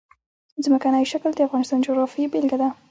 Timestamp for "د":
1.35-1.39, 1.79-1.83